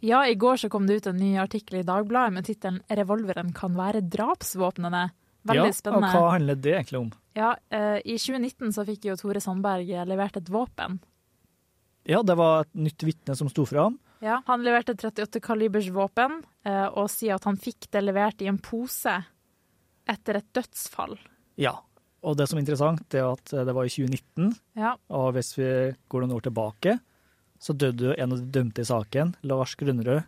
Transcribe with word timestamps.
Ja, 0.00 0.22
i 0.26 0.34
går 0.38 0.56
så 0.62 0.68
kom 0.70 0.86
det 0.86 1.00
ut 1.00 1.08
en 1.10 1.18
ny 1.18 1.32
artikkel 1.42 1.80
i 1.80 1.86
Dagbladet 1.86 2.32
med 2.36 2.46
tittelen 2.46 2.82
'Revolveren 2.88 3.52
kan 3.54 3.74
være 3.74 4.04
drapsvåpnene'. 4.06 5.10
Veldig 5.48 5.70
ja, 5.70 5.74
spennende. 5.74 6.10
Og 6.10 6.14
hva 6.14 6.32
handler 6.34 6.58
det 6.58 6.74
egentlig 6.74 7.00
om? 7.00 7.12
Ja, 7.34 7.54
eh, 7.70 8.00
I 8.04 8.18
2019 8.18 8.72
så 8.74 8.84
fikk 8.86 9.08
jo 9.08 9.16
Tore 9.16 9.40
Sandberg 9.40 9.88
levert 10.06 10.36
et 10.36 10.50
våpen. 10.50 10.98
Ja, 12.08 12.22
det 12.22 12.36
var 12.36 12.64
et 12.64 12.74
nytt 12.74 13.04
vitne 13.04 13.36
som 13.36 13.48
sto 13.48 13.64
fra 13.68 13.88
ham. 13.88 13.98
Ja, 14.20 14.42
Han 14.46 14.64
leverte 14.66 14.96
38 14.96 15.40
kalibers 15.40 15.90
våpen, 15.94 16.42
eh, 16.64 16.86
og 16.86 17.10
sier 17.10 17.36
at 17.36 17.44
han 17.44 17.56
fikk 17.56 17.90
det 17.90 18.02
levert 18.02 18.42
i 18.42 18.48
en 18.50 18.58
pose 18.58 19.14
etter 20.08 20.40
et 20.40 20.52
dødsfall. 20.52 21.18
Ja, 21.56 21.76
og 22.22 22.36
det 22.36 22.48
som 22.48 22.58
er 22.58 22.64
interessant, 22.64 23.14
er 23.14 23.28
at 23.30 23.44
det 23.44 23.74
var 23.74 23.86
i 23.86 23.92
2019, 23.92 24.56
Ja, 24.74 24.96
og 25.08 25.34
hvis 25.34 25.56
vi 25.58 25.94
går 26.08 26.24
noen 26.24 26.34
år 26.38 26.48
tilbake, 26.48 26.98
så 27.58 27.74
døde 27.76 28.10
jo 28.10 28.14
en 28.16 28.32
av 28.32 28.38
de 28.38 28.50
dømte 28.54 28.80
i 28.84 28.88
saken, 28.88 29.34
Lars 29.42 29.74
Grønnerød, 29.76 30.24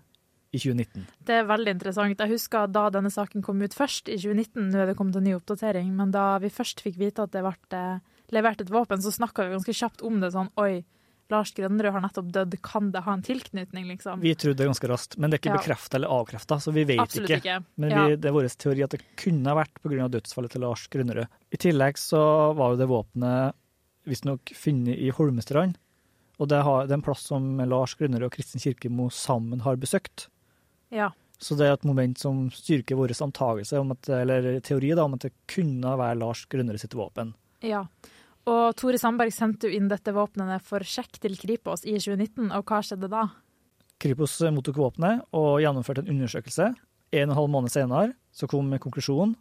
i 0.52 0.58
2019. 0.58 1.04
Det 1.22 1.34
er 1.38 1.44
veldig 1.46 1.72
interessant. 1.76 2.18
Jeg 2.18 2.28
husker 2.32 2.66
da 2.74 2.88
denne 2.90 3.10
saken 3.14 3.42
kom 3.46 3.60
ut 3.62 3.74
først, 3.76 4.08
i 4.10 4.16
2019. 4.18 4.70
Nå 4.72 4.80
er 4.82 4.86
det 4.90 4.96
kommet 4.98 5.14
en 5.20 5.22
ny 5.28 5.36
oppdatering, 5.36 5.92
men 5.94 6.10
da 6.10 6.38
vi 6.42 6.50
først 6.50 6.82
fikk 6.82 6.96
vite 6.98 7.22
at 7.22 7.30
det 7.30 7.44
ble 7.46 7.54
eh, 7.78 8.00
levert 8.34 8.60
et 8.60 8.70
våpen, 8.74 8.98
så 8.98 9.12
snakka 9.14 9.46
vi 9.46 9.54
ganske 9.54 9.76
kjapt 9.78 10.02
om 10.02 10.18
det 10.20 10.32
sånn 10.34 10.50
Oi, 10.58 10.82
Lars 11.30 11.52
Grønnerød 11.54 11.92
har 11.94 12.02
nettopp 12.02 12.32
dødd, 12.34 12.56
kan 12.66 12.90
det 12.90 13.04
ha 13.06 13.12
en 13.14 13.22
tilknytning, 13.22 13.86
liksom? 13.92 14.18
Vi 14.18 14.34
trodde 14.34 14.58
det 14.58 14.66
ganske 14.66 14.88
raskt, 14.90 15.14
men 15.16 15.30
det 15.30 15.38
er 15.38 15.42
ikke 15.44 15.52
Ja. 15.54 15.60
bekrefta 15.62 15.94
eller 16.00 16.08
avkrefta, 16.10 16.58
så 16.58 16.72
vi 16.74 16.82
vet 16.82 16.98
Absolutt 16.98 17.30
ikke. 17.30 17.38
ikke. 17.44 17.64
Men 17.78 17.90
Ja. 17.90 18.16
det 18.16 18.24
er 18.24 18.32
vår 18.34 18.48
teori 18.58 18.82
at 18.82 18.90
det 18.90 19.02
kunne 19.16 19.46
ha 19.46 19.54
vært 19.54 19.78
pga. 19.80 20.08
dødsfallet 20.10 20.50
til 20.50 20.60
Lars 20.62 20.88
Grønnerød. 20.88 21.28
I 21.52 21.56
tillegg 21.56 21.94
så 21.94 22.52
var 22.56 22.74
jo 22.74 22.76
det 22.82 22.88
våpenet 22.90 23.54
visstnok 24.04 24.50
funnet 24.56 24.98
i 24.98 25.10
Holmestrand, 25.14 25.76
og 26.40 26.48
det, 26.48 26.62
har, 26.64 26.86
det 26.88 26.94
er 26.94 27.00
en 27.00 27.04
plass 27.04 27.26
som 27.28 27.58
Lars 27.68 27.94
Grønnerød 28.00 28.30
og 28.30 28.36
Kristin 28.36 28.62
Kirkemo 28.62 29.10
sammen 29.12 29.60
har 29.66 29.76
besøkt. 29.80 30.30
Ja. 30.88 31.10
Så 31.40 31.56
det 31.56 31.68
er 31.68 31.76
et 31.76 31.84
moment 31.88 32.20
som 32.20 32.46
styrker 32.52 32.96
vår 32.96 33.12
antagelse, 33.24 33.78
om 33.80 33.92
at, 33.94 34.08
eller 34.12 34.48
teori 34.64 34.94
da, 34.96 35.04
om 35.04 35.16
at 35.16 35.28
det 35.28 35.34
kunne 35.48 35.92
være 36.00 36.18
Lars 36.20 36.46
Grønnerød 36.52 36.82
sitt 36.82 36.96
våpen. 36.96 37.34
Ja. 37.64 37.84
Og 38.48 38.72
Tore 38.80 38.98
Sandberg 39.00 39.34
sendte 39.36 39.68
jo 39.68 39.76
inn 39.76 39.90
dette 39.90 40.14
våpenet 40.16 40.64
for 40.64 40.84
sjekk 40.84 41.20
til 41.20 41.36
Kripos 41.40 41.84
i 41.84 41.98
2019, 42.00 42.48
og 42.56 42.64
hva 42.64 42.80
skjedde 42.84 43.12
da? 43.12 43.26
Kripos 44.00 44.38
mottok 44.56 44.80
våpenet 44.80 45.26
og 45.36 45.60
gjennomførte 45.60 46.06
en 46.06 46.14
undersøkelse. 46.14 46.70
En 47.10 47.28
og 47.28 47.34
en 47.34 47.36
halv 47.36 47.52
måned 47.52 47.72
senere 47.72 48.14
så 48.32 48.48
kom 48.48 48.72
konklusjonen, 48.80 49.34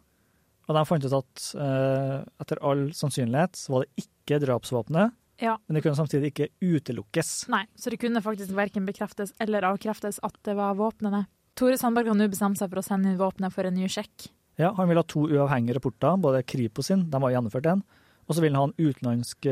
og 0.68 0.76
de 0.76 0.82
fant 0.86 1.06
ut 1.06 1.16
at 1.16 1.44
eh, 1.64 2.16
etter 2.42 2.60
all 2.66 2.90
sannsynlighet 2.94 3.56
så 3.58 3.72
var 3.74 3.86
det 3.86 4.04
ikke 4.04 4.40
drapsvåpenet, 4.44 5.16
Ja. 5.40 5.56
men 5.66 5.74
det 5.74 5.82
kunne 5.84 5.96
samtidig 5.96 6.32
ikke 6.32 6.48
utelukkes. 6.60 7.48
Nei, 7.48 7.64
så 7.74 7.92
det 7.92 8.00
kunne 8.02 8.20
faktisk 8.24 8.52
verken 8.56 8.84
bekreftes 8.88 9.32
eller 9.40 9.64
avkreftes 9.70 10.20
at 10.26 10.36
det 10.44 10.56
var 10.58 10.76
våpnene. 10.76 11.24
Tore 11.56 11.78
Sandberg 11.80 12.12
har 12.12 12.18
nå 12.18 12.28
bestemt 12.30 12.60
seg 12.60 12.68
for 12.70 12.80
å 12.82 12.84
sende 12.84 13.10
inn 13.10 13.20
våpenet 13.20 13.54
for 13.54 13.64
en 13.68 13.74
ny 13.74 13.88
sjekk. 13.88 14.28
Ja, 14.60 14.74
Han 14.76 14.90
vil 14.90 15.00
ha 15.00 15.04
to 15.08 15.24
uavhengige 15.30 15.78
rapporter, 15.78 16.18
både 16.20 16.42
Kripos 16.44 16.90
sin, 16.90 17.06
de 17.10 17.22
har 17.24 17.32
gjennomført 17.32 17.70
en, 17.72 17.82
og 18.28 18.36
så 18.36 18.44
vil 18.44 18.54
han 18.54 18.60
ha 18.60 18.68
en 18.68 18.90
utenlandsk 18.90 19.48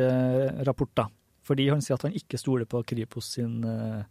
rapport, 0.68 0.92
da. 0.94 1.08
Fordi 1.48 1.68
han 1.72 1.82
sier 1.84 1.96
at 1.96 2.04
han 2.04 2.16
ikke 2.16 2.40
stoler 2.40 2.68
på 2.68 2.82
Kripos 2.88 3.32
sin 3.38 3.62
eh, 3.64 4.02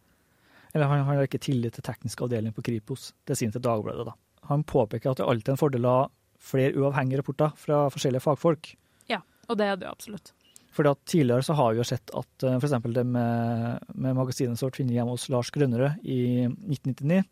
Eller 0.74 0.90
han 0.90 1.06
han 1.06 1.20
har 1.20 1.28
ikke 1.28 1.42
tillit 1.42 1.78
til 1.78 1.86
teknisk 1.86 2.22
avdeling 2.26 2.54
på 2.54 2.64
Kripos. 2.66 3.12
Det 3.26 3.38
sier 3.38 3.50
han 3.50 3.56
til 3.56 3.64
Dagbladet, 3.66 4.08
da. 4.10 4.16
Han 4.50 4.66
påpeker 4.68 5.12
at 5.12 5.22
det 5.22 5.28
alltid 5.28 5.54
er 5.54 5.56
en 5.56 5.62
fordel 5.62 5.88
å 5.88 5.94
ha 5.94 6.04
flere 6.38 6.76
uavhengige 6.78 7.22
rapporter 7.22 7.54
fra 7.58 7.86
forskjellige 7.94 8.24
fagfolk. 8.24 8.74
Ja, 9.10 9.22
og 9.48 9.58
det 9.60 9.70
er 9.72 9.80
det 9.80 9.90
absolutt. 9.90 10.34
Fordi 10.78 10.92
at 10.94 11.00
Tidligere 11.10 11.46
så 11.48 11.56
har 11.58 11.74
vi 11.74 11.80
jo 11.82 11.88
sett 11.90 12.12
at 12.14 12.46
uh, 12.46 12.58
f.eks. 12.60 12.76
det 12.94 13.04
med, 13.10 13.88
med 13.98 14.18
magasinet 14.20 14.60
som 14.60 14.70
ble 14.70 14.78
funnet 14.84 14.94
hjemme 14.94 15.16
hos 15.16 15.26
Lars 15.34 15.50
Grønnerød 15.56 16.04
i 16.06 16.20
1999, 16.46 17.24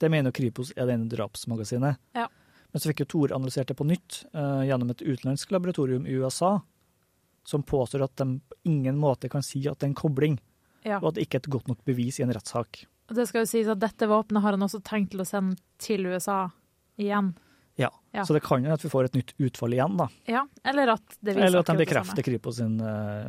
det 0.00 0.10
mener 0.12 0.30
jo 0.32 0.36
Kripos 0.38 0.72
er 0.76 0.88
det 0.88 0.96
ene 0.96 1.08
drapsmagasinet. 1.12 2.00
Ja. 2.16 2.26
Men 2.72 2.82
så 2.82 2.90
fikk 2.90 3.04
jo 3.04 3.08
Tore 3.12 3.36
analysert 3.36 3.68
det 3.70 3.76
på 3.78 3.86
nytt 3.88 4.22
uh, 4.36 4.64
gjennom 4.66 4.90
et 4.92 5.04
utenlandsk 5.04 5.52
laboratorium 5.54 6.08
i 6.08 6.16
USA, 6.20 6.56
som 7.46 7.62
påstår 7.64 8.04
at 8.08 8.16
de 8.20 8.38
på 8.40 8.58
ingen 8.72 8.98
måte 9.00 9.30
kan 9.32 9.44
si 9.44 9.62
at 9.68 9.78
det 9.78 9.86
er 9.86 9.92
en 9.92 10.00
kobling, 10.00 10.40
Ja. 10.86 10.98
og 11.00 11.08
at 11.10 11.16
det 11.16 11.26
ikke 11.26 11.38
er 11.40 11.44
et 11.44 11.54
godt 11.56 11.68
nok 11.70 11.84
bevis 11.84 12.20
i 12.20 12.24
en 12.24 12.32
rettssak. 12.34 12.84
Det 13.08 13.24
skal 13.28 13.44
jo 13.44 13.48
sies 13.50 13.68
at 13.70 13.80
dette 13.82 14.08
våpenet 14.10 14.42
har 14.42 14.56
han 14.56 14.64
også 14.66 14.80
tenkt 14.86 15.12
til 15.14 15.22
å 15.22 15.26
sende 15.28 15.56
til 15.82 16.06
USA 16.10 16.48
igjen. 16.98 17.32
Ja. 17.76 17.90
Ja. 18.16 18.24
Så 18.24 18.32
det 18.32 18.40
kan 18.44 18.64
jo 18.64 18.72
at 18.72 18.84
vi 18.84 18.88
får 18.88 19.10
et 19.10 19.18
nytt 19.18 19.34
utfall 19.36 19.76
igjen, 19.76 19.96
da. 20.00 20.08
Ja, 20.30 20.46
eller 20.64 20.94
at 20.96 21.18
det 21.20 21.34
viser 21.36 21.46
Eller 21.50 21.60
at 21.60 21.68
de 21.72 21.76
bekrefter. 21.82 22.24
Kripos 22.24 22.56
sin, 22.56 22.78
uh, 22.80 23.28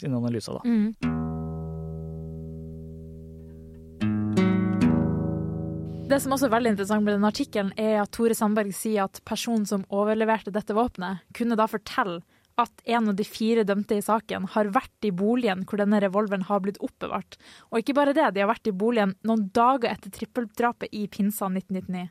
sin 0.00 0.14
analyser, 0.14 0.58
da. 0.58 0.62
Mm. 0.66 1.22
Det 6.04 6.18
som 6.20 6.34
også 6.34 6.50
er 6.50 6.52
veldig 6.52 6.74
interessant 6.74 7.06
med 7.06 7.16
den 7.16 7.26
artikkelen, 7.26 7.70
er 7.80 8.02
at 8.02 8.10
Tore 8.12 8.34
Sandberg 8.36 8.74
sier 8.76 9.06
at 9.06 9.22
personen 9.24 9.64
som 9.66 9.86
overleverte 9.88 10.52
dette 10.52 10.74
våpenet, 10.76 11.22
kunne 11.34 11.56
da 11.56 11.64
fortelle 11.70 12.20
at 12.60 12.82
en 12.84 13.08
av 13.10 13.16
de 13.18 13.24
fire 13.26 13.64
dømte 13.66 13.96
i 13.98 14.02
saken 14.04 14.50
har 14.54 14.70
vært 14.74 15.08
i 15.08 15.10
boligen 15.14 15.64
hvor 15.66 15.80
denne 15.80 15.98
revolveren 16.04 16.46
har 16.50 16.60
blitt 16.62 16.78
oppbevart. 16.84 17.38
Og 17.70 17.80
ikke 17.80 17.96
bare 17.98 18.14
det, 18.14 18.28
de 18.34 18.44
har 18.44 18.50
vært 18.50 18.70
i 18.70 18.74
boligen 18.74 19.16
noen 19.26 19.48
dager 19.54 19.90
etter 19.90 20.12
trippeldrapet 20.14 20.92
i 20.94 21.06
pinsa 21.10 21.48
1999. 21.50 22.06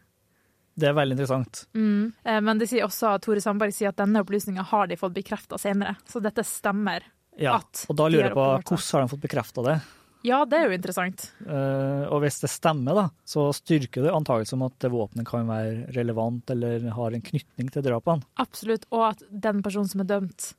Det 0.75 0.87
er 0.89 0.95
veldig 0.97 1.15
interessant. 1.17 1.65
Mm. 1.77 2.13
Eh, 2.25 2.39
Men 2.41 2.57
de 2.61 2.67
sier 2.69 2.85
også 2.87 3.11
Tore 3.21 3.41
Sandberg 3.43 3.73
sier 3.75 3.91
at 3.93 3.99
denne 3.99 4.23
opplysninga 4.23 4.63
har 4.71 4.87
de 4.89 4.97
fått 4.97 5.13
bekrefta 5.13 5.59
senere. 5.61 5.95
Så 6.09 6.21
dette 6.23 6.41
stemmer. 6.47 7.03
Ja, 7.37 7.55
og 7.89 7.95
da 7.97 8.07
lurer 8.09 8.27
jeg 8.29 8.35
på 8.37 8.45
hvordan 8.45 8.81
har 8.93 9.05
de 9.05 9.11
fått 9.13 9.21
bekrefta 9.23 9.63
det? 9.65 9.75
Ja, 10.23 10.45
det 10.47 10.55
er 10.55 10.69
jo 10.69 10.75
interessant. 10.77 11.25
Uh, 11.43 12.05
og 12.07 12.21
hvis 12.23 12.37
det 12.39 12.47
stemmer, 12.53 12.95
da, 12.95 13.05
så 13.27 13.49
styrker 13.57 14.05
det 14.05 14.13
antakelsen 14.15 14.55
om 14.61 14.67
at 14.69 14.77
det 14.79 14.91
våpenet 14.93 15.27
kan 15.27 15.49
være 15.49 15.89
relevant 15.97 16.53
eller 16.53 16.85
har 16.95 17.17
en 17.17 17.25
knytning 17.25 17.71
til 17.73 17.83
drapene. 17.83 18.23
Absolutt. 18.39 18.85
Og 18.95 19.03
at 19.09 19.25
den 19.29 19.59
personen 19.65 19.89
som 19.91 20.05
er 20.05 20.07
dømt, 20.13 20.53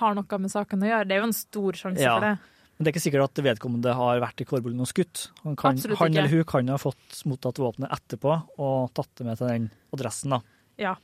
har 0.00 0.16
noe 0.18 0.38
med 0.42 0.50
saken 0.52 0.82
å 0.82 0.90
gjøre. 0.90 1.06
Det 1.08 1.14
er 1.16 1.22
jo 1.22 1.28
en 1.30 1.38
stor 1.38 1.72
sjanse 1.78 2.02
Ja. 2.02 2.14
for 2.18 2.26
det. 2.26 2.34
Men 2.76 2.84
det 2.84 2.90
er 2.90 2.94
ikke 2.94 3.04
sikkert 3.06 3.24
at 3.30 3.40
vedkommende 3.44 3.92
har 3.96 4.20
vært 4.20 4.42
i 4.42 4.46
kårboligen 4.48 4.82
og 4.84 4.88
skutt. 4.90 5.30
Han, 5.44 5.56
kan, 5.56 5.78
han 5.80 6.12
eller 6.16 6.28
hun 6.28 6.44
kan 6.44 6.68
ha 6.68 6.76
fått 6.80 7.22
mottatt 7.24 7.56
våpenet 7.62 7.92
etterpå 7.96 8.34
og 8.60 8.90
tatt 8.96 9.08
det 9.16 9.24
med 9.26 9.38
til 9.40 9.48
den 9.48 9.68
adressen. 9.96 10.34
da. 10.36 10.40
Ja. 10.76 10.94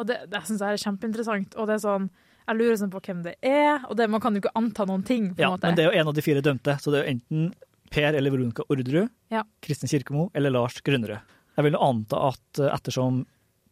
Og 0.00 0.06
det, 0.08 0.16
det 0.32 0.40
syns 0.48 0.62
jeg 0.64 0.78
er 0.78 0.80
kjempeinteressant. 0.80 1.56
Og 1.60 1.68
det 1.68 1.74
er 1.76 1.82
sånn, 1.84 2.06
jeg 2.48 2.56
lurer 2.56 2.78
sånn 2.80 2.92
på 2.94 3.02
hvem 3.04 3.20
det 3.26 3.34
er, 3.44 3.82
og 3.90 3.98
det, 4.00 4.06
man 4.08 4.22
kan 4.24 4.32
jo 4.34 4.40
ikke 4.40 4.54
anta 4.56 4.86
noen 4.88 5.04
ting. 5.04 5.34
på 5.34 5.42
Ja, 5.44 5.50
måte. 5.52 5.68
men 5.68 5.76
det 5.76 5.84
er 5.84 5.90
jo 5.92 5.98
en 6.00 6.08
av 6.08 6.16
de 6.16 6.24
fire 6.24 6.40
dømte, 6.46 6.78
så 6.80 6.90
det 6.94 7.02
er 7.02 7.04
jo 7.04 7.12
enten 7.18 7.50
Per 7.90 8.14
eller 8.14 8.30
Veronica 8.32 8.62
Orderud, 8.70 9.10
Ja. 9.34 9.42
Kristin 9.60 9.90
Kirkemo 9.90 10.28
eller 10.32 10.54
Lars 10.54 10.80
Grønnerød. 10.86 11.20
Jeg 11.58 11.66
vil 11.66 11.76
anta 11.76 12.20
at 12.30 12.60
eh, 12.62 12.70
ettersom 12.72 13.24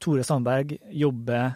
Tore 0.03 0.25
Sandberg 0.27 0.77
jobber 0.93 1.55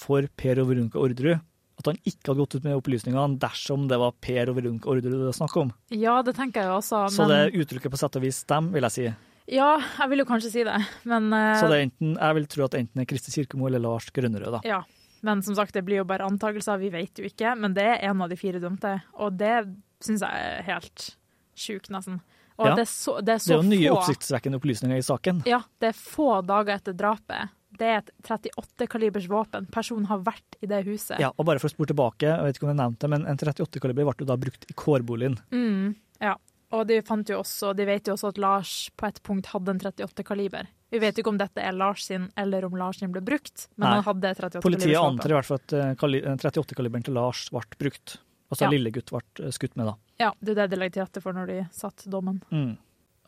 for 0.00 0.26
Per 0.40 0.58
og 0.62 0.70
Veronica 0.72 0.98
Orderud, 0.98 1.38
at 1.80 1.90
han 1.90 1.98
ikke 2.04 2.30
hadde 2.30 2.42
gått 2.44 2.54
ut 2.58 2.68
med 2.68 2.76
opplysningene 2.78 3.40
dersom 3.42 3.88
det 3.90 3.98
var 4.00 4.14
Per 4.22 4.52
og 4.52 4.60
Verunk 4.60 4.86
Orderud 4.90 5.16
det 5.18 5.26
var 5.30 5.36
snakk 5.36 5.56
om. 5.60 5.72
Ja, 5.94 6.20
det 6.26 6.36
tenker 6.38 6.66
jeg 6.66 6.76
også. 6.76 7.02
også. 7.08 7.16
Så 7.16 7.28
det 7.30 7.40
uttrykker 7.60 7.92
på 7.92 8.00
sett 8.00 8.16
og 8.20 8.24
vis 8.24 8.42
dem, 8.50 8.70
vil 8.74 8.86
jeg 8.88 8.96
si. 8.96 9.08
Ja, 9.50 9.72
jeg 9.98 10.12
vil 10.12 10.22
jo 10.22 10.28
kanskje 10.28 10.52
si 10.52 10.62
det, 10.66 10.76
men 11.10 11.26
uh... 11.34 11.58
Så 11.58 11.66
det 11.72 11.80
enten, 11.88 12.14
jeg 12.14 12.36
vil 12.38 12.48
tro 12.52 12.64
at 12.68 12.74
det 12.76 12.84
enten 12.84 13.02
er 13.02 13.08
Kristi 13.10 13.32
Kirkemo 13.34 13.66
eller 13.66 13.82
Lars 13.82 14.10
Grønnerød, 14.14 14.60
da. 14.60 14.60
Ja. 14.68 14.82
Men 15.26 15.42
som 15.42 15.56
sagt, 15.58 15.74
det 15.74 15.82
blir 15.84 16.00
jo 16.00 16.06
bare 16.08 16.24
antakelser, 16.24 16.78
vi 16.80 16.88
vet 16.94 17.18
jo 17.18 17.26
ikke. 17.28 17.56
Men 17.58 17.74
det 17.76 17.84
er 17.84 18.04
en 18.08 18.22
av 18.24 18.30
de 18.30 18.38
fire 18.40 18.60
dømte, 18.62 18.94
og 19.20 19.34
det 19.40 19.56
syns 20.00 20.22
jeg 20.24 20.44
er 20.52 20.62
helt 20.70 21.10
sjukt, 21.58 21.90
nesten. 21.92 22.20
Og 22.60 22.68
Ja. 22.68 22.74
det 22.76 22.84
er 22.84 22.90
så, 22.92 23.16
det 23.24 23.34
er 23.34 23.38
Det 23.40 23.54
er 23.56 23.62
jo 23.62 23.68
nye 23.68 23.88
få 23.88 23.98
oppsiktsvekkende 23.98 24.60
opplysninger 24.60 24.96
i 25.00 25.04
saken. 25.04 25.42
Ja, 25.48 25.62
det 25.80 25.92
er 25.92 25.96
få 25.96 26.30
dager 26.46 26.76
etter 26.76 26.96
drapet. 26.96 27.52
Det 27.80 27.88
er 27.88 28.02
et 28.02 28.10
38-kalibers 28.28 29.26
våpen. 29.32 29.66
Personen 29.72 30.04
har 30.10 30.20
vært 30.26 30.58
i 30.60 30.68
det 30.68 30.82
huset. 30.84 31.16
Ja, 31.22 31.30
og 31.32 31.46
bare 31.48 31.62
for 31.62 31.70
å 31.70 31.72
spore 31.72 31.88
tilbake, 31.94 32.28
jeg 32.28 32.44
vet 32.44 32.58
ikke 32.60 32.66
om 32.68 32.74
jeg 32.74 32.80
nevnte 32.82 33.06
det, 33.06 33.10
men 33.14 33.24
en 33.30 33.40
38-kaliber 33.40 34.04
ble 34.10 34.14
jo 34.26 34.28
da 34.28 34.36
brukt 34.40 34.66
i 34.68 34.76
kårboligen. 34.76 35.38
Mm, 35.54 35.94
ja. 36.20 36.34
Og 36.76 36.84
de 36.86 37.00
fant 37.02 37.26
jo 37.32 37.40
også, 37.40 37.72
de 37.74 37.82
vet 37.88 38.06
jo 38.06 38.14
også 38.14 38.28
at 38.30 38.36
Lars 38.38 38.74
på 39.00 39.08
et 39.08 39.16
punkt 39.26 39.48
hadde 39.50 39.72
en 39.74 39.80
38-kaliber. 39.82 40.68
Vi 40.92 41.00
vet 41.02 41.16
jo 41.18 41.24
ikke 41.24 41.32
om 41.32 41.38
dette 41.40 41.62
er 41.66 41.72
Lars 41.74 42.04
sin, 42.06 42.28
eller 42.38 42.64
om 42.68 42.76
Lars 42.78 43.00
sin 43.00 43.10
ble 43.14 43.22
brukt, 43.26 43.64
men 43.76 43.88
Nei. 43.88 43.94
han 43.96 44.04
hadde 44.06 44.34
38-kaliber. 44.36 44.66
Politiet 44.68 45.00
antar 45.00 45.32
i 45.32 45.36
hvert 45.38 45.48
fall 45.48 45.58
at 45.64 45.74
eh, 45.80 45.94
kali- 45.98 46.22
eh, 46.22 46.36
38-kaliberen 46.36 47.06
til 47.08 47.16
Lars 47.18 47.48
ble 47.50 47.64
brukt. 47.80 48.18
Altså 48.50 48.66
Ja. 48.66 48.70
lille 48.70 48.90
gutt 48.94 49.10
ble 49.10 49.22
eh, 49.46 49.50
skutt 49.54 49.74
med, 49.78 49.86
da. 49.90 49.96
Ja, 50.20 50.30
det 50.42 50.52
er 50.54 50.60
det 50.62 50.68
de 50.76 50.80
legger 50.82 50.94
til 50.98 51.04
rette 51.08 51.22
for 51.24 51.32
når 51.34 51.46
de 51.50 51.58
satt 51.74 52.04
dommen. 52.10 52.38
Mm. 52.54 52.76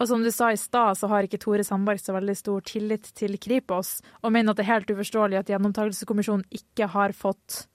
Og 0.00 0.08
som 0.08 0.22
du 0.24 0.30
sa 0.34 0.50
i 0.52 0.58
stad, 0.58 0.98
så 0.98 1.08
har 1.12 1.26
ikke 1.26 1.40
Tore 1.42 1.64
Sandberg 1.66 2.00
så 2.02 2.14
veldig 2.16 2.34
stor 2.38 2.64
tillit 2.66 3.10
til 3.18 3.36
Kripos, 3.42 4.00
og 4.22 4.32
mener 4.34 4.52
at 4.52 4.60
det 4.60 4.64
er 4.66 4.72
helt 4.72 4.94
uforståelig 4.94 5.42
at 5.42 5.52
Gjennomtakelseskommisjonen 5.52 6.46
ikke 6.50 6.88
har 6.94 7.14
fått 7.16 7.66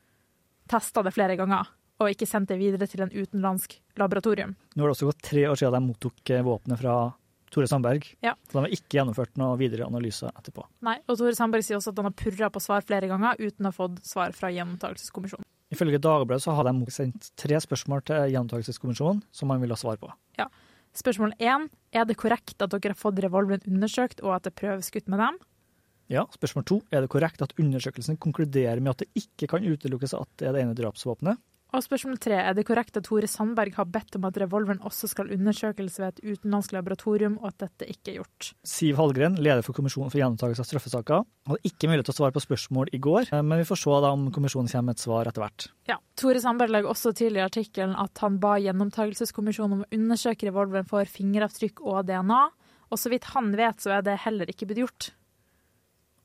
testa 0.67 1.03
det 1.05 1.13
flere 1.15 1.37
ganger, 1.39 1.69
og 2.01 2.11
ikke 2.11 2.27
sendt 2.29 2.51
det 2.51 2.59
videre 2.59 2.89
til 2.89 3.05
en 3.05 3.13
utenlandsk 3.13 3.77
laboratorium. 3.99 4.57
Nå 4.75 4.83
har 4.83 4.91
det 4.91 4.97
også 4.97 5.11
gått 5.11 5.23
tre 5.29 5.47
år 5.47 5.59
siden 5.59 5.77
de 5.77 5.91
mottok 5.93 6.33
eh, 6.33 6.43
våpenet 6.45 6.81
fra 6.81 6.97
Tore 7.53 7.67
Sandberg. 7.69 8.05
Ja. 8.25 8.33
Så 8.49 8.57
de 8.57 8.63
har 8.65 8.73
ikke 8.75 8.99
gjennomført 8.99 9.37
noe 9.39 9.55
videre 9.59 9.87
analyser 9.87 10.33
etterpå. 10.33 10.65
Nei, 10.85 10.97
og 11.07 11.19
Tore 11.19 11.35
Sandberg 11.37 11.65
sier 11.65 11.79
også 11.79 11.93
at 11.93 12.01
han 12.01 12.09
har 12.09 12.17
purra 12.19 12.49
på 12.51 12.63
svar 12.63 12.83
flere 12.85 13.09
ganger 13.09 13.39
uten 13.39 13.67
å 13.67 13.71
ha 13.71 13.75
fått 13.75 14.01
svar 14.07 14.35
fra 14.35 14.51
Gjennomtakelseskommisjonen. 14.53 15.47
Ifølge 15.73 15.99
Dagbladet 15.99 16.43
så 16.43 16.53
har 16.55 16.67
de 16.67 16.91
sendt 16.95 17.31
tre 17.39 17.59
spørsmål 17.63 18.03
til 18.07 18.33
Gjennomtakelseskommisjonen 18.33 19.23
som 19.35 19.51
man 19.51 19.63
vil 19.63 19.73
ha 19.73 19.79
svar 19.79 19.99
på. 20.01 20.11
Ja. 20.39 20.47
Spørsmål 20.97 21.35
én 21.37 21.67
er 21.93 22.07
det 22.09 22.17
korrekt 22.17 22.57
at 22.57 22.71
dere 22.73 22.95
har 22.95 22.97
fått 22.97 23.19
revolveren 23.21 23.61
undersøkt 23.69 24.23
og 24.25 24.33
at 24.33 24.47
det 24.47 24.55
er 24.55 24.61
prøveskutt 24.63 25.11
med 25.11 25.21
dem? 25.21 25.37
Ja, 26.09 26.23
Spørsmål 26.33 26.65
to 26.65 26.77
er 26.89 27.03
det 27.03 27.11
korrekt 27.11 27.43
at 27.43 27.53
undersøkelsen 27.59 28.17
konkluderer 28.17 28.79
med 28.81 28.95
at 28.95 29.03
det 29.03 29.23
ikke 29.25 29.49
kan 29.51 29.65
utelukkes 29.67 30.15
at 30.17 30.29
det 30.39 30.47
er 30.47 30.55
det 30.55 30.63
ene 30.63 30.77
drapsvåpenet. 30.77 31.37
Og 31.75 31.83
spørsmål 31.83 32.15
tre 32.23 32.37
er 32.39 32.53
det 32.55 32.63
korrekt 32.67 32.95
at 32.95 33.03
Tore 33.03 33.27
Sandberg 33.27 33.75
har 33.75 33.87
bedt 33.91 34.15
om 34.15 34.27
at 34.29 34.37
revolveren 34.39 34.79
også 34.87 35.09
skal 35.11 35.33
undersøkes 35.35 35.97
ved 35.99 36.07
et 36.07 36.21
utenlandsk 36.23 36.71
laboratorium, 36.71 37.35
og 37.41 37.49
at 37.51 37.65
dette 37.65 37.89
ikke 37.91 38.13
er 38.13 38.19
gjort? 38.21 38.51
Siv 38.63 38.95
Hallgren, 38.99 39.35
leder 39.35 39.65
for 39.65 39.75
Kommisjonen 39.75 40.13
for 40.13 40.21
gjenopptakelse 40.21 40.63
av 40.63 40.69
straffesaker, 40.69 41.25
hadde 41.51 41.67
ikke 41.67 41.89
mulighet 41.91 42.07
til 42.07 42.15
å 42.15 42.19
svare 42.21 42.35
på 42.37 42.45
spørsmål 42.45 42.93
i 42.95 43.01
går, 43.03 43.33
men 43.41 43.59
vi 43.59 43.67
får 43.67 43.81
se 43.83 43.99
da 44.05 44.13
om 44.15 44.29
kommisjonen 44.31 44.71
kommer 44.71 44.93
med 44.93 44.97
et 44.97 45.03
svar 45.03 45.27
etter 45.27 45.43
hvert. 45.43 45.67
Ja. 45.91 45.99
Tore 46.17 46.39
Sandberg 46.41 46.71
legger 46.73 46.93
også 46.93 47.11
til 47.17 47.35
i 47.37 47.43
artikkelen 47.43 47.97
at 47.99 48.23
han 48.23 48.39
ba 48.41 48.55
Gjennomtakelseskommisjonen 48.63 49.75
om 49.75 49.83
å 49.83 49.91
undersøke 49.99 50.47
revolveren 50.47 50.87
for 50.87 51.05
fingeravtrykk 51.11 51.83
og 51.83 52.07
DNA, 52.07 52.41
og 52.87 52.99
så 52.99 53.11
vidt 53.11 53.27
han 53.33 53.51
vet, 53.59 53.83
så 53.83 53.97
er 53.97 54.07
det 54.07 54.21
heller 54.23 54.47
ikke 54.49 54.69
blitt 54.69 54.85
gjort. 54.85 55.11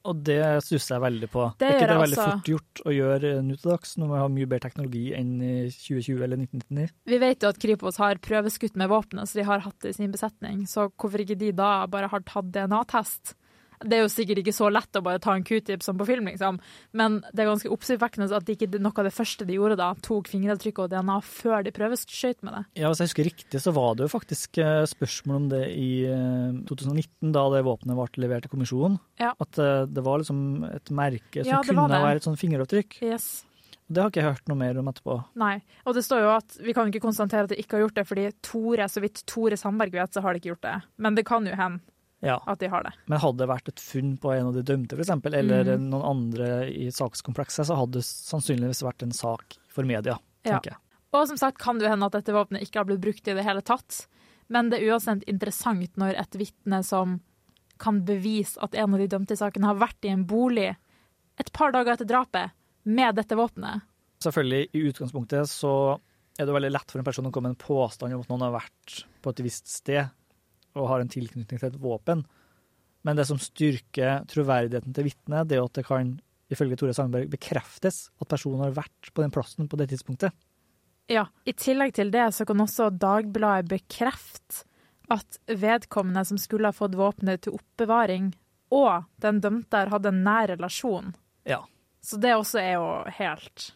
Og 0.09 0.23
det 0.27 0.41
stusser 0.67 0.97
jeg 0.97 1.05
veldig 1.05 1.29
på. 1.31 1.45
Det 1.61 1.69
er 1.69 1.77
ikke 1.77 1.91
det 1.93 1.99
veldig 2.01 2.19
også. 2.19 2.31
fort 2.31 2.51
gjort 2.51 2.83
å 2.83 2.95
gjøre 2.97 3.33
nå 3.47 3.59
til 3.59 3.71
dags, 3.71 3.93
når 4.01 4.11
vi 4.11 4.23
har 4.23 4.33
mye 4.37 4.49
bedre 4.51 4.67
teknologi 4.67 5.03
enn 5.19 5.31
i 5.39 5.53
2020 5.71 6.25
eller 6.27 6.43
1999? 6.43 6.89
Vi 7.13 7.21
vet 7.23 7.45
jo 7.45 7.53
at 7.53 7.61
Kripos 7.63 8.01
har 8.03 8.23
prøveskutt 8.25 8.81
med 8.81 8.91
våpenet, 8.91 9.31
så 9.31 9.39
de 9.39 9.47
har 9.47 9.63
hatt 9.67 9.79
det 9.85 9.95
i 9.95 9.99
sin 10.01 10.15
besetning. 10.15 10.65
Så 10.71 10.89
hvorfor 10.91 11.23
ikke 11.23 11.39
de 11.39 11.53
da 11.55 11.71
bare 11.93 12.11
har 12.11 12.27
tatt 12.27 12.51
DNA-test? 12.55 13.37
Det 13.85 13.99
er 13.99 14.03
jo 14.05 14.11
sikkert 14.13 14.41
ikke 14.43 14.55
så 14.57 14.69
lett 14.73 14.99
å 14.99 15.03
bare 15.05 15.21
ta 15.23 15.35
en 15.37 15.45
q-tip 15.47 15.83
som 15.85 15.99
på 15.99 16.07
film, 16.09 16.29
liksom. 16.31 16.59
Men 16.99 17.21
det 17.33 17.45
er 17.45 17.51
ganske 17.51 17.71
oppsiktsvekkende 17.73 18.31
at 18.37 18.47
det 18.49 18.57
ikke 18.59 18.81
noe 18.83 18.93
av 19.03 19.09
det 19.09 19.15
første 19.15 19.47
de 19.49 19.57
gjorde 19.59 19.77
da, 19.81 19.91
tok 20.05 20.31
fingeravtrykk 20.33 20.83
og 20.85 20.91
DNA 20.95 21.19
før 21.27 21.67
de 21.67 21.75
prøveskøyt 21.77 22.43
med 22.47 22.57
det. 22.59 22.65
Ja, 22.83 22.89
Hvis 22.93 23.03
jeg 23.03 23.11
husker 23.13 23.29
riktig, 23.31 23.63
så 23.65 23.75
var 23.77 23.95
det 23.99 24.07
jo 24.07 24.13
faktisk 24.15 24.59
eh, 24.63 24.83
spørsmål 24.91 25.41
om 25.43 25.47
det 25.53 25.63
i 25.77 25.91
eh, 26.09 26.59
2019, 26.71 27.33
da 27.35 27.47
det 27.55 27.65
våpenet 27.67 27.99
ble 27.99 28.27
levert 28.27 28.47
til 28.47 28.53
kommisjonen. 28.57 28.99
Ja. 29.21 29.33
At 29.43 29.59
eh, 29.63 29.85
det 29.91 30.05
var 30.07 30.23
liksom 30.23 30.43
et 30.73 30.93
merke 30.95 31.43
som 31.45 31.51
Ja, 31.53 31.63
kunne 31.67 31.89
det. 31.91 32.03
være 32.05 32.21
et 32.23 32.29
sånn 32.29 32.39
fingeravtrykk. 32.41 33.01
Yes. 33.07 33.31
Det 33.93 34.01
har 34.01 34.09
ikke 34.09 34.23
jeg 34.23 34.31
hørt 34.31 34.47
noe 34.49 34.57
mer 34.57 34.79
om 34.81 34.87
etterpå. 34.89 35.15
Nei. 35.37 35.57
Og 35.85 35.97
det 35.97 36.05
står 36.07 36.23
jo 36.25 36.29
at 36.33 36.55
vi 36.65 36.73
kan 36.73 36.89
ikke 36.89 37.03
konstatere 37.05 37.45
at 37.45 37.53
de 37.53 37.59
ikke 37.61 37.77
har 37.77 37.83
gjort 37.85 37.99
det, 37.99 38.05
fordi 38.09 38.29
Tore, 38.47 38.87
så 38.89 39.03
vidt 39.05 39.21
Tore 39.29 39.59
Sandberg 39.61 39.93
vet, 39.93 40.15
så 40.15 40.23
har 40.25 40.33
de 40.33 40.41
ikke 40.41 40.53
gjort 40.55 40.65
det. 40.65 40.77
Men 41.03 41.19
det 41.19 41.27
kan 41.29 41.45
jo 41.45 41.57
hende 41.59 41.83
Ja. 42.23 42.37
at 42.47 42.59
de 42.61 42.69
har 42.71 42.85
det. 42.87 42.93
Men 43.11 43.19
hadde 43.19 43.39
det 43.43 43.49
vært 43.51 43.69
et 43.73 43.81
funn 43.83 44.17
på 44.23 44.31
en 44.37 44.47
av 44.47 44.55
de 44.55 44.63
dømte, 44.63 44.95
f.eks., 44.97 45.11
eller 45.35 45.65
Mm. 45.77 45.89
noen 45.91 46.05
andre 46.07 46.71
i 46.71 46.87
sakskomplekset, 46.95 47.67
så 47.67 47.75
hadde 47.77 47.99
det 47.99 48.05
sannsynligvis 48.07 48.83
vært 48.87 49.03
en 49.03 49.13
sak 49.13 49.57
for 49.69 49.83
media, 49.85 50.19
Ja. 50.45 50.59
tenker 50.61 50.71
jeg. 50.73 50.77
Og 51.13 51.27
som 51.29 51.37
sagt 51.37 51.59
kan 51.59 51.79
det 51.79 51.89
hende 51.91 52.07
at 52.07 52.13
dette 52.13 52.33
våpenet 52.33 52.63
ikke 52.63 52.79
har 52.79 52.85
blitt 52.85 53.01
brukt 53.03 53.27
i 53.29 53.35
det 53.35 53.45
hele 53.45 53.61
tatt. 53.61 54.07
Men 54.49 54.71
det 54.71 54.81
er 54.81 54.93
uansett 54.95 55.25
interessant 55.29 55.97
når 55.97 56.17
et 56.19 56.31
vitne 56.39 56.85
som 56.85 57.21
kan 57.79 58.01
bevise 58.05 58.57
at 58.63 58.75
en 58.75 58.95
av 58.95 59.01
de 59.01 59.09
dømte 59.09 59.33
i 59.33 59.37
saken 59.37 59.65
har 59.65 59.75
vært 59.75 60.05
i 60.05 60.09
en 60.09 60.25
bolig 60.25 60.77
et 61.39 61.53
par 61.53 61.73
dager 61.73 61.93
etter 61.97 62.07
drapet 62.07 62.51
med 62.85 63.15
dette 63.17 63.35
våpenet. 63.35 63.83
Selvfølgelig, 64.23 64.69
i 64.75 64.83
utgangspunktet 64.93 65.49
så 65.49 65.99
er 66.39 66.47
det 66.47 66.55
veldig 66.55 66.71
lett 66.73 66.91
for 66.91 66.99
en 67.01 67.05
person 67.05 67.27
å 67.27 67.33
komme 67.33 67.49
med 67.51 67.57
en 67.59 67.67
påstand 67.67 68.15
om 68.15 68.21
at 68.21 68.29
noen 68.29 68.41
har 68.47 68.53
vært 68.61 69.05
på 69.23 69.31
et 69.31 69.43
visst 69.43 69.67
sted 69.67 70.09
og 70.79 70.89
har 70.91 71.03
en 71.03 71.13
tilknytning 71.13 71.59
til 71.59 71.69
et 71.69 71.81
våpen. 71.81 72.25
Men 73.03 73.19
det 73.19 73.27
som 73.29 73.41
styrker 73.41 74.23
troverdigheten 74.31 74.95
til 74.95 75.09
vitnet, 75.09 75.49
det 75.51 75.59
er 75.59 75.67
at 75.67 75.79
det 75.79 75.87
kan, 75.89 76.15
ifølge 76.53 76.79
Tore 76.79 76.95
Sandberg, 76.97 77.31
bekreftes 77.33 78.07
at 78.23 78.31
personen 78.31 78.63
har 78.65 78.77
vært 78.77 79.13
på 79.13 79.25
den 79.25 79.35
plassen 79.35 79.69
på 79.71 79.79
det 79.81 79.91
tidspunktet. 79.93 80.35
Ja, 81.11 81.27
I 81.45 81.53
tillegg 81.59 81.97
til 81.97 82.13
det 82.15 82.29
så 82.37 82.47
kan 82.49 82.63
også 82.63 82.93
Dagbladet 82.95 83.71
bekrefte 83.73 84.63
at 85.13 85.39
vedkommende 85.47 86.23
som 86.25 86.39
skulle 86.41 86.71
ha 86.71 86.77
fått 86.77 86.95
våpenet 86.97 87.43
til 87.45 87.59
oppbevaring, 87.59 88.31
og 88.73 89.09
den 89.21 89.43
dømte 89.45 89.83
her 89.83 89.91
hadde 89.93 90.13
en 90.13 90.23
nær 90.25 90.55
relasjon. 90.55 91.11
Ja. 91.45 91.61
Så 92.03 92.17
det 92.23 92.37
også 92.39 92.63
er 92.63 92.77
jo 92.79 92.87
helt 93.19 93.73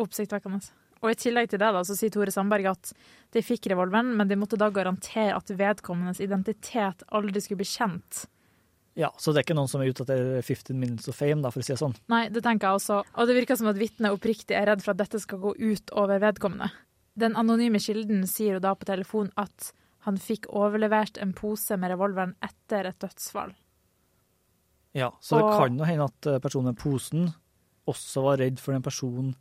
oppsiktsvekkende. 0.00 0.60
Og 1.04 1.12
i 1.12 1.18
tillegg 1.18 1.50
til 1.52 1.60
det 1.60 1.68
da, 1.76 1.82
så 1.84 1.96
sier 1.96 2.12
Tore 2.14 2.32
Sandberg 2.32 2.70
at 2.72 2.92
de 3.34 3.42
fikk 3.44 3.68
revolveren, 3.72 4.14
men 4.16 4.30
de 4.30 4.38
måtte 4.38 4.58
da 4.60 4.70
garantere 4.72 5.36
at 5.36 5.52
vedkommendes 5.52 6.22
identitet 6.24 7.04
aldri 7.12 7.42
skulle 7.44 7.60
bli 7.62 7.68
kjent. 7.68 8.24
Ja, 8.96 9.10
Så 9.20 9.32
det 9.32 9.42
er 9.42 9.44
ikke 9.44 9.58
noen 9.58 9.68
som 9.68 9.82
er 9.84 9.90
ute 9.92 10.06
etter 10.06 10.40
15 10.40 10.72
minutes 10.72 11.08
of 11.12 11.18
fame, 11.20 11.42
da, 11.44 11.50
for 11.52 11.60
å 11.60 11.66
si 11.66 11.74
det 11.74 11.82
sånn. 11.82 11.92
Nei, 12.08 12.22
det 12.32 12.40
tenker 12.46 12.70
jeg 12.70 12.80
også. 12.80 13.02
Og 13.12 13.28
det 13.28 13.34
virker 13.36 13.58
som 13.60 13.68
at 13.68 13.76
vitnet 13.76 14.14
oppriktig 14.16 14.56
er 14.56 14.70
redd 14.70 14.80
for 14.80 14.94
at 14.94 15.02
dette 15.02 15.20
skal 15.20 15.42
gå 15.42 15.52
ut 15.52 15.92
over 16.00 16.22
vedkommende. 16.22 16.70
Den 17.16 17.36
anonyme 17.36 17.80
kilden 17.80 18.24
sier 18.28 18.56
jo 18.56 18.64
da 18.64 18.72
på 18.76 18.88
telefon 18.88 19.28
at 19.36 19.74
han 20.08 20.16
fikk 20.16 20.48
overlevert 20.48 21.20
en 21.20 21.34
pose 21.36 21.76
med 21.76 21.92
revolveren 21.92 22.36
etter 22.44 22.88
et 22.88 22.98
dødsfall. 23.02 23.52
Ja, 24.96 25.10
Så 25.20 25.42
det 25.42 25.48
kan 25.58 25.76
jo 25.76 25.84
hende 25.84 26.08
at 26.08 26.26
eh, 26.30 26.40
personen 26.40 26.72
med 26.72 26.80
posen 26.80 27.28
også 27.90 28.22
var 28.24 28.40
redd 28.40 28.62
for 28.62 28.72
den 28.72 28.84
personen 28.84 29.34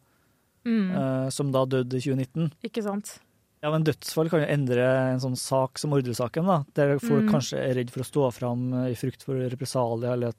Mm, 0.66 0.90
eh, 0.98 1.30
som 1.30 1.52
da 1.54 1.66
døde 1.66 1.94
i 1.98 2.02
2019. 2.02 2.52
ikke 2.66 2.84
sant? 2.84 3.20
Ja, 3.64 3.72
men 3.74 3.84
dødsfall 3.88 4.30
kan 4.30 4.42
jo 4.44 4.48
endre 4.54 4.84
en 5.14 5.20
sånn 5.24 5.38
sak 5.38 5.80
som 5.82 5.90
mordsaken, 5.90 6.46
da, 6.46 6.58
der 6.78 7.00
folk 7.00 7.24
Mm. 7.26 7.32
kanskje 7.34 7.58
er 7.64 7.74
redd 7.80 7.90
for 7.90 8.02
å 8.04 8.06
stå 8.06 8.32
fram 8.34 8.74
eh, 8.74 8.92
i 8.92 8.96
frykt 9.00 9.24
for 9.26 9.34
represalier, 9.34 10.14
eller, 10.14 10.34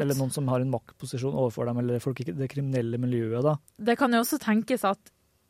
eller 0.00 0.14
noen 0.18 0.32
som 0.32 0.48
har 0.48 0.60
en 0.60 0.70
maktposisjon 0.72 1.34
overfor 1.34 1.66
dem, 1.66 1.78
eller 1.78 2.00
folk 2.02 2.18
i 2.20 2.24
det 2.32 2.48
kriminelle 2.50 2.98
miljøet, 2.98 3.42
da. 3.44 3.56
Det 3.78 3.96
kan 3.98 4.10
jo 4.12 4.18
også 4.24 4.40
tenkes 4.42 4.82
at 4.84 4.98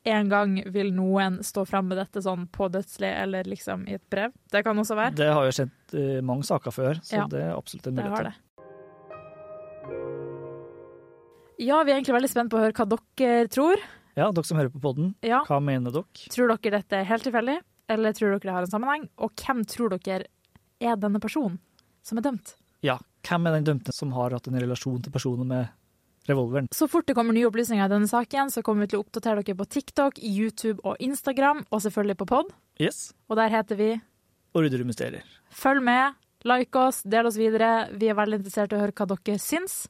en 0.05 0.29
gang 0.29 0.59
vil 0.71 0.93
noen 0.93 1.39
stå 1.41 1.65
fram 1.67 1.89
med 1.89 1.97
dette 1.97 2.21
sånn 2.21 2.47
på 2.53 2.69
dødslig 2.69 3.09
eller 3.23 3.45
liksom 3.49 3.89
i 3.89 3.95
et 3.95 4.05
brev. 4.11 4.33
Det 4.53 4.63
kan 4.63 4.77
også 4.77 4.95
være. 4.99 5.15
Det 5.17 5.33
har 5.33 5.45
jo 5.49 5.55
skjedd 5.57 5.95
eh, 5.97 6.21
mange 6.21 6.45
saker 6.45 6.71
før, 6.77 7.01
så 7.01 7.23
Ja, 7.23 7.27
det 7.27 7.41
er 7.41 7.55
absolutt 7.57 7.87
en 7.87 7.95
mulighet. 7.95 8.11
Det 8.11 8.17
har 8.17 8.25
det. 8.25 8.35
Ja, 11.65 11.83
vi 11.87 11.93
er 11.93 12.01
egentlig 12.01 12.17
veldig 12.19 12.31
spent 12.33 12.51
på 12.53 12.59
å 12.59 12.65
høre 12.67 12.75
hva 12.77 12.87
dere 13.17 13.49
tror. 13.49 13.81
Ja, 14.17 14.31
dere 14.31 14.45
som 14.47 14.59
hører 14.59 14.71
på 14.71 14.81
podden, 14.81 15.15
Ja. 15.23 15.43
hva 15.45 15.61
mener 15.63 15.91
dere? 15.91 16.05
Tror 16.31 16.49
dere 16.57 16.79
dette 16.79 16.93
er 17.01 17.05
helt 17.05 17.25
tilfeldig, 17.25 17.59
eller 17.89 18.13
tror 18.13 18.31
dere 18.31 18.41
det 18.41 18.53
har 18.53 18.63
en 18.63 18.71
sammenheng? 18.71 19.09
Og 19.19 19.33
hvem 19.35 19.65
tror 19.67 19.91
dere 19.99 20.27
er 20.81 20.97
denne 20.97 21.21
personen 21.21 21.59
som 22.03 22.19
er 22.19 22.23
dømt? 22.23 22.55
Ja, 22.83 22.99
hvem 23.25 23.47
er 23.49 23.61
den 23.61 23.65
dømte 23.65 23.93
som 23.93 24.13
har 24.13 24.31
hatt 24.31 24.47
en 24.47 24.55
relasjon 24.61 25.03
til 25.03 25.11
personen 25.13 25.47
med 25.49 25.69
revolveren? 26.29 26.69
Så 26.73 26.89
fort 26.89 27.07
det 27.07 27.17
kommer 27.17 27.33
nye 27.35 27.49
opplysninger 27.51 27.85
i 27.85 27.89
denne 27.89 28.07
saken, 28.09 28.51
så 28.53 28.63
kommer 28.63 28.83
vi 28.87 28.93
til 28.95 29.01
å 29.01 29.05
oppdatere 29.05 29.43
dere 29.43 29.57
på 29.57 29.67
TikTok, 29.69 30.19
YouTube 30.23 30.81
og 30.85 30.97
Instagram, 31.01 31.65
og 31.73 31.81
selvfølgelig 31.81 32.17
på 32.19 32.27
pod. 32.27 32.53
Yes. 32.79 33.13
Og 33.29 33.37
der 33.37 33.49
heter 33.49 33.77
vi 33.77 34.01
Orderud 34.55 34.87
Mysterier. 34.87 35.25
Følg 35.51 35.83
med, 35.83 36.15
like 36.45 36.77
oss, 36.77 37.03
del 37.03 37.27
oss 37.27 37.37
videre. 37.37 37.89
Vi 37.99 38.07
er 38.07 38.15
veldig 38.15 38.39
interessert 38.45 38.73
i 38.73 38.77
å 38.77 38.85
høre 38.85 38.93
hva 38.93 39.07
dere 39.09 39.39
syns. 39.39 39.89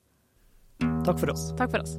Takk 1.04 1.18
for 1.18 1.30
oss. 1.34 1.52
Takk 1.58 1.70
for 1.70 1.80
oss. 1.84 1.98